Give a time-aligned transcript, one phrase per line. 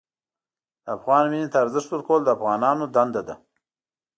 [0.83, 3.35] د افغان وینې ته ارزښت ورکول د افغانانو دنده ده.